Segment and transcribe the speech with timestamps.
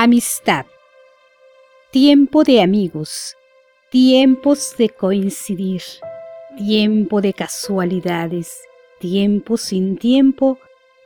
[0.00, 0.64] Amistad.
[1.90, 3.36] Tiempo de amigos.
[3.90, 5.82] Tiempos de coincidir.
[6.56, 8.60] Tiempo de casualidades.
[9.00, 10.56] Tiempo sin tiempo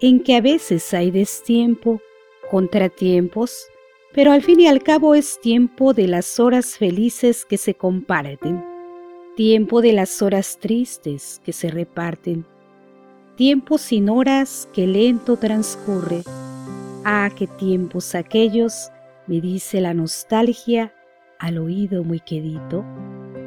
[0.03, 2.03] en que a veces hay destiempo,
[2.51, 3.65] contratiempos,
[4.13, 8.63] pero al fin y al cabo es tiempo de las horas felices que se comparten,
[9.37, 12.45] tiempo de las horas tristes que se reparten,
[13.37, 16.25] tiempo sin horas que lento transcurre.
[17.05, 18.93] Ah, qué tiempos aquellos,
[19.27, 20.95] me dice la nostalgia
[21.41, 22.85] al oído muy quedito,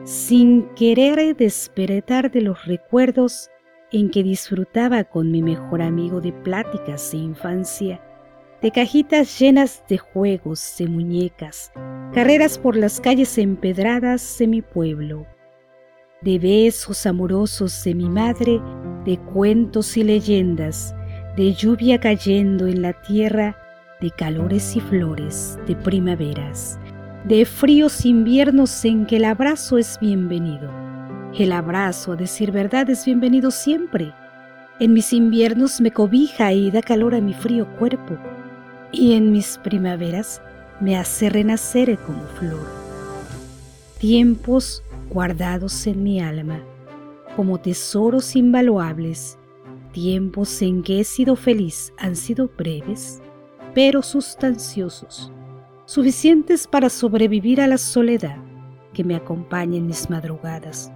[0.04, 3.50] sin querer despertar de los recuerdos
[3.94, 8.02] en que disfrutaba con mi mejor amigo de pláticas de infancia,
[8.62, 11.72] de cajitas llenas de juegos, de muñecas,
[12.14, 15.26] carreras por las calles empedradas de mi pueblo,
[16.22, 18.60] de besos amorosos de mi madre,
[19.06, 20.94] de cuentos y leyendas,
[21.36, 23.58] de lluvia cayendo en la tierra,
[24.02, 26.80] de calores y flores, de primaveras,
[27.26, 30.86] de fríos inviernos en que el abrazo es bienvenido
[31.38, 34.14] el abrazo, a decir verdad, es bienvenido siempre.
[34.80, 38.18] En mis inviernos me cobija y da calor a mi frío cuerpo,
[38.94, 40.42] y en mis primaveras
[40.80, 42.66] me hace renacer como flor.
[43.98, 46.62] Tiempos guardados en mi alma,
[47.36, 49.38] como tesoros invaluables,
[49.96, 53.22] tiempos en que he sido feliz han sido breves,
[53.74, 55.32] pero sustanciosos,
[55.86, 58.38] suficientes para sobrevivir a la soledad
[58.94, 60.92] que me acompaña en mis madrugadas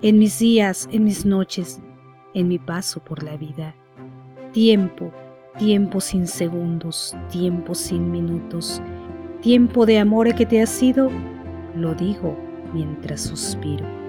[0.00, 1.80] en mis días, en mis noches,
[2.34, 3.74] en mi paso por la vida.
[4.52, 5.10] Tiempo,
[5.58, 8.80] tiempo sin segundos, tiempo sin minutos,
[9.42, 11.10] tiempo de amor que te ha sido,
[11.74, 12.36] lo digo
[12.72, 14.07] mientras suspiro.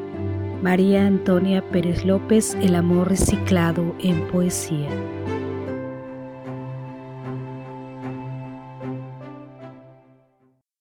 [0.61, 4.89] María Antonia Pérez López, El amor reciclado en poesía.